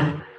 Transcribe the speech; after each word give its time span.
time 0.00 0.29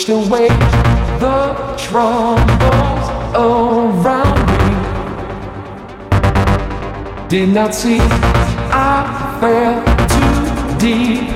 Pushed 0.00 0.30
away 0.30 0.48
the 1.18 1.76
troubles 1.76 3.06
around 3.36 4.40
me. 4.48 4.70
Did 7.28 7.50
not 7.50 7.74
see 7.74 7.98
I 8.00 9.36
fell 9.40 9.84
too 10.08 10.78
deep. 10.78 11.28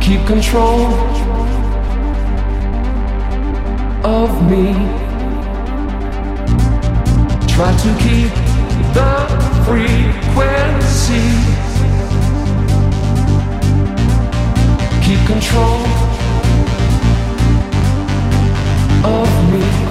keep 0.00 0.26
control 0.26 0.86
of 4.02 4.30
me. 4.50 4.72
Try 7.52 7.76
to 7.84 7.90
keep 8.00 8.32
the 8.94 9.12
frequency. 9.66 11.55
Control 15.26 15.82
of 19.04 19.52
me. 19.52 19.85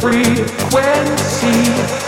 Brick 0.00 0.26
in 1.42 1.64
the 1.64 1.99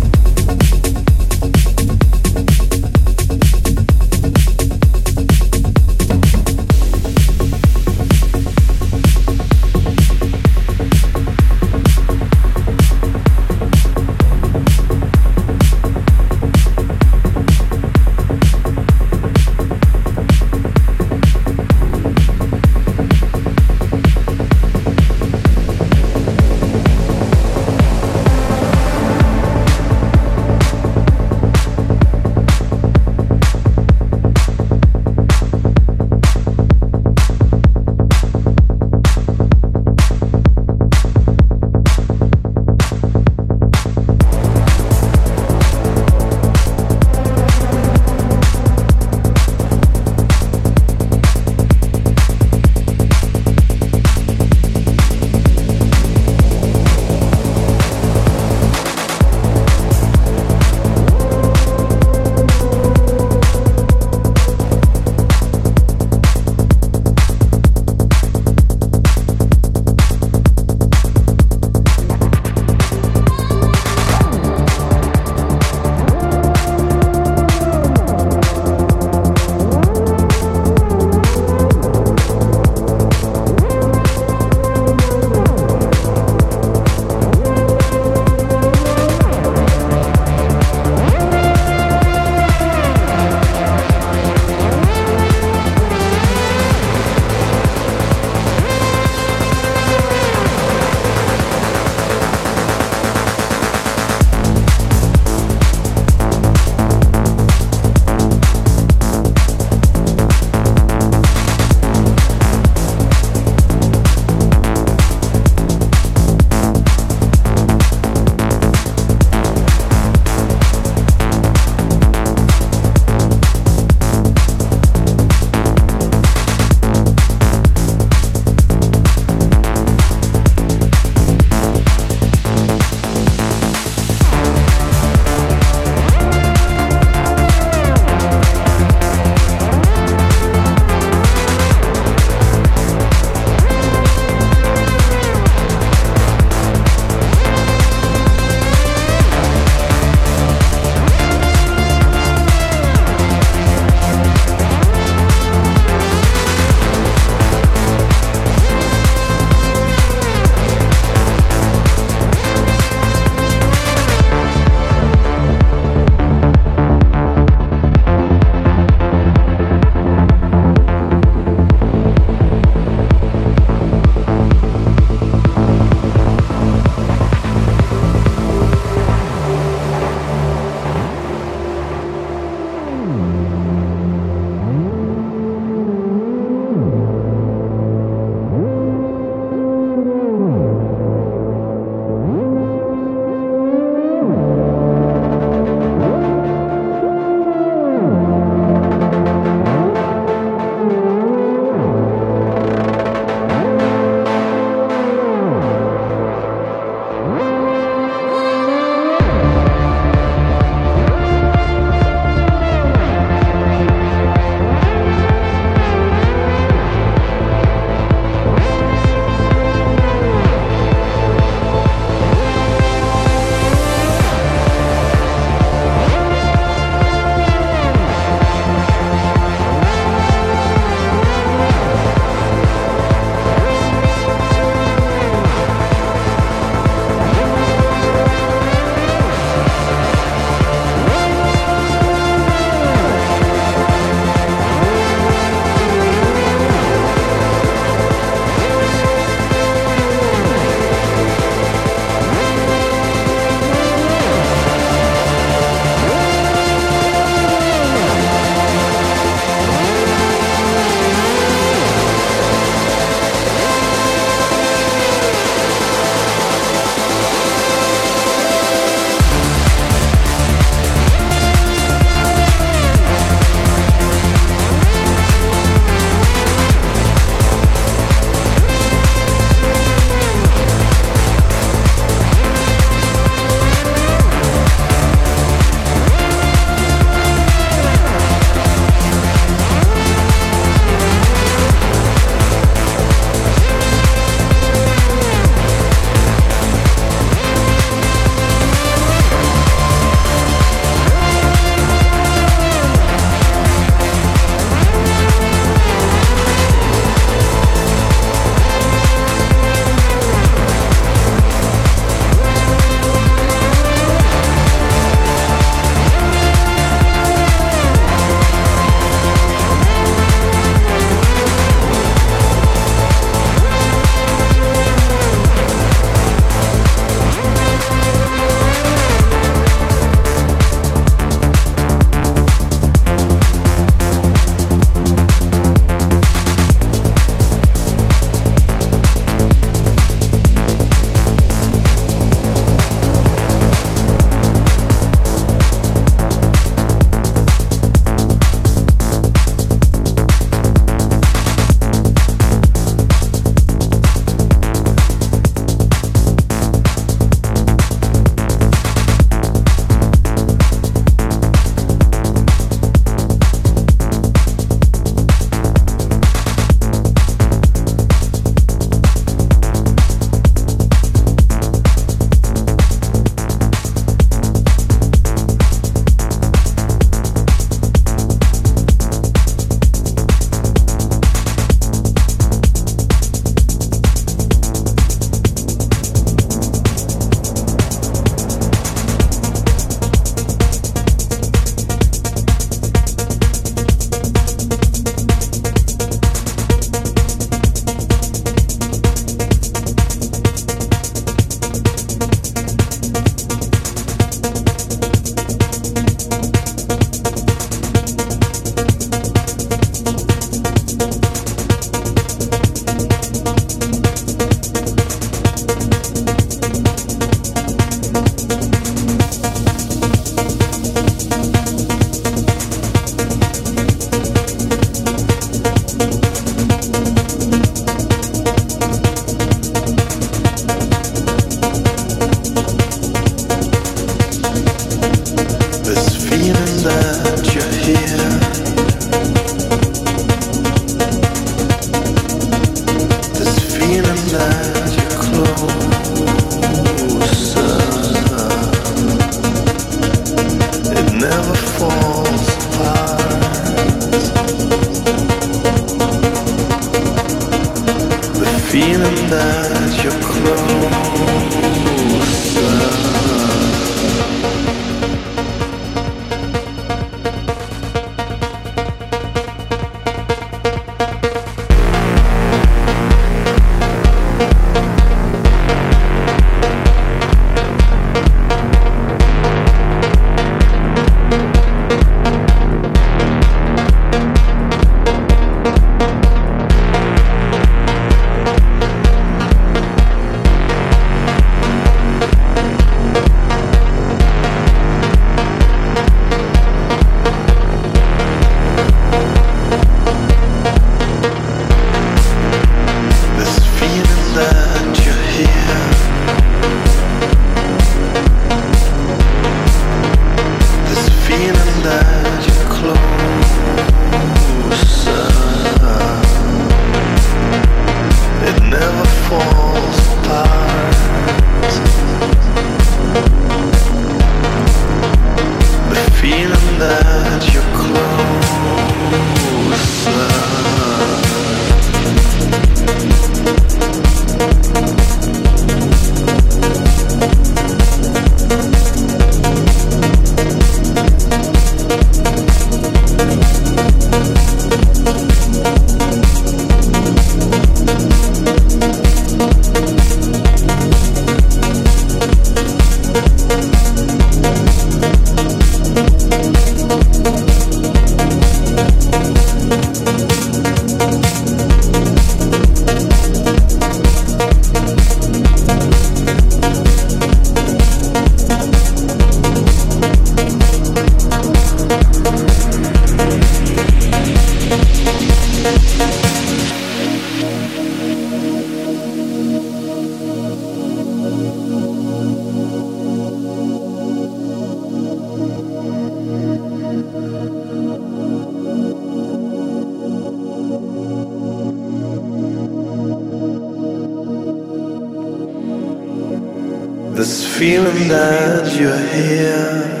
you're 598.80 598.96
here. 598.96 600.00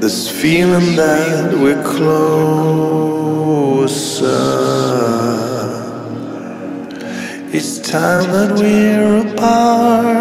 This 0.00 0.28
feeling 0.30 0.96
that 0.96 1.54
we're 1.54 1.82
closer. 1.82 3.00
It's 7.52 7.78
time 7.78 8.30
that 8.34 8.52
we're 8.60 9.26
apart. 9.26 10.20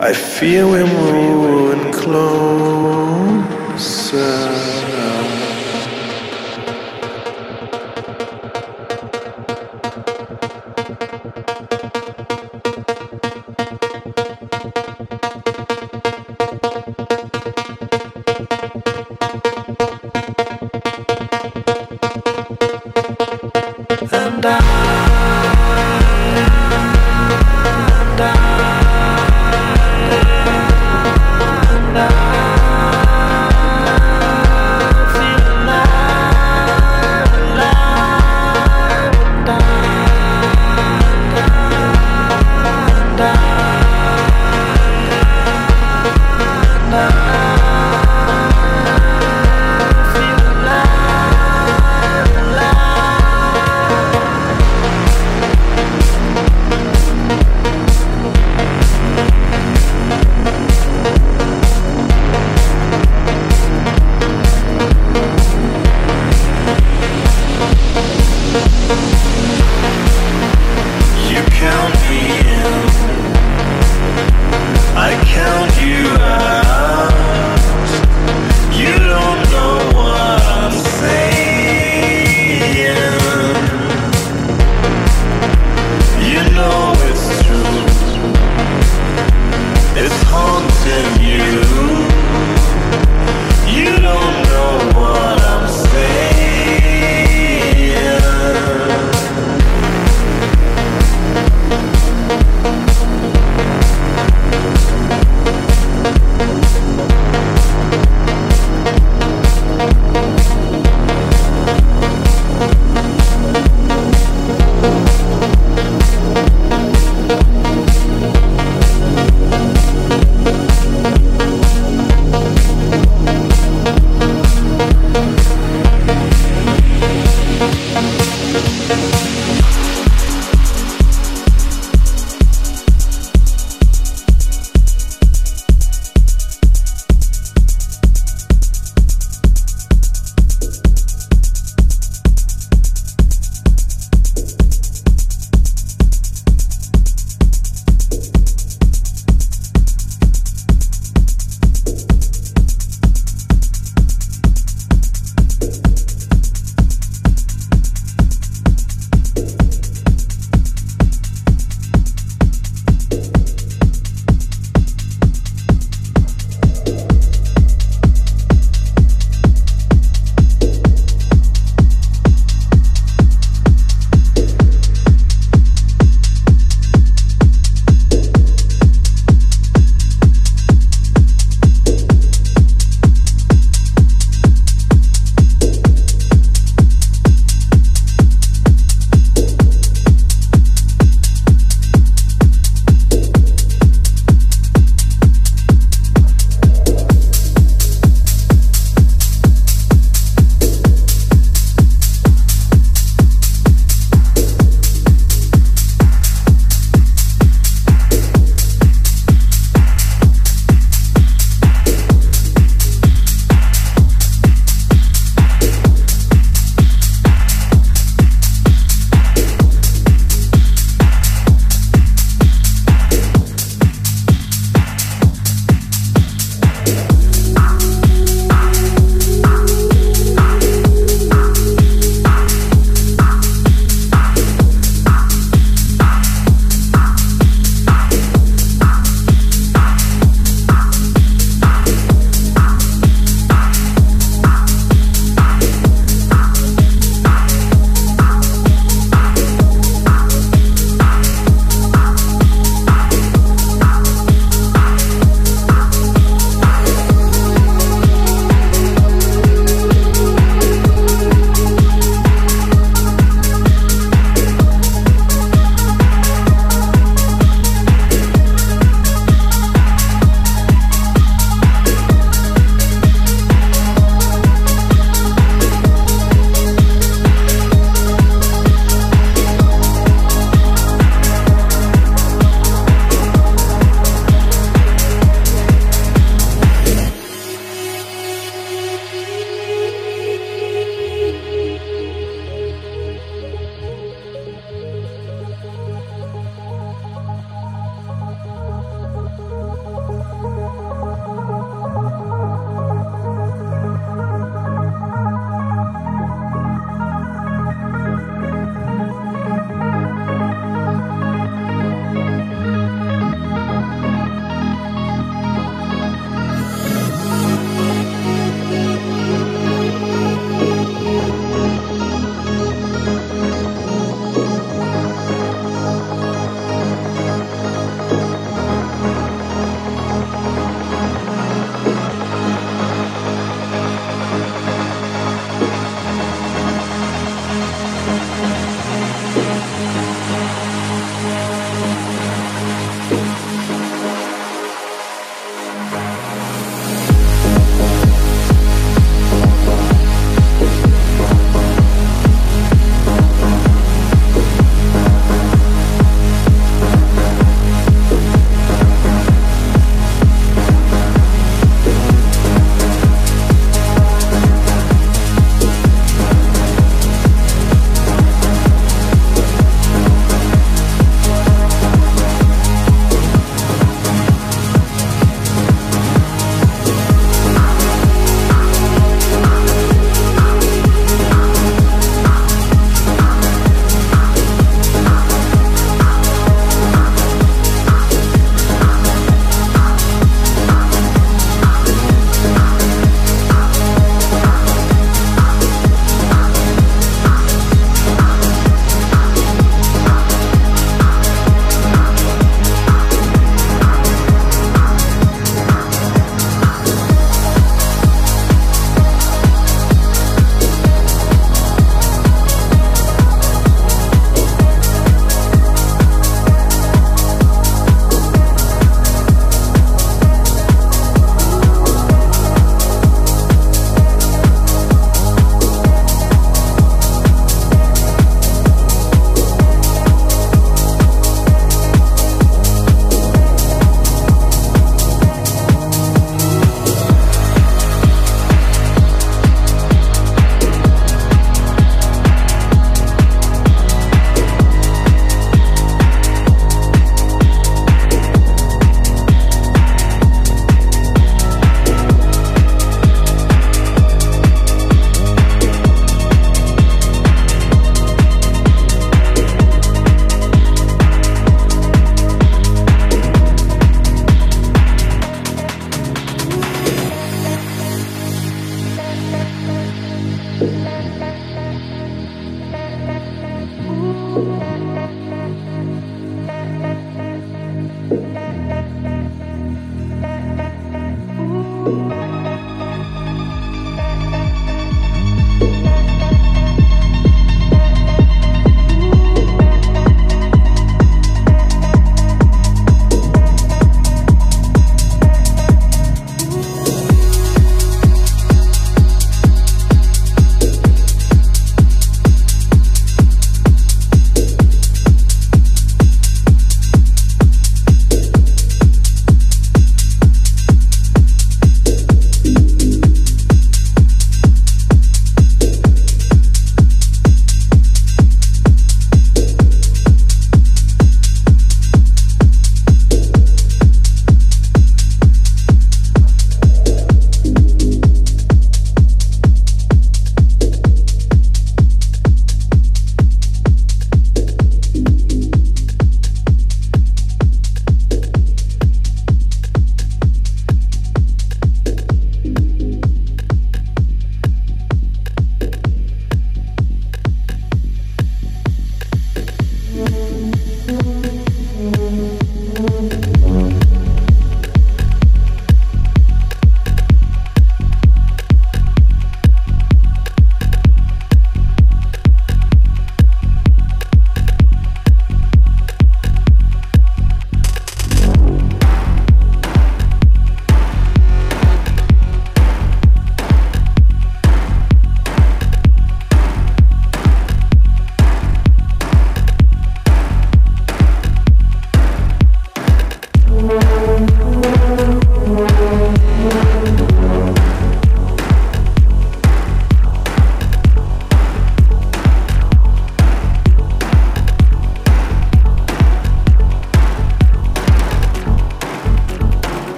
I 0.00 0.12
feel 0.14 0.70
we 0.70 0.82